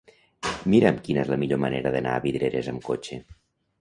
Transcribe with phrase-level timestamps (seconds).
[0.73, 3.21] Mira'm quina és la millor manera d'anar a Vidreres amb cotxe.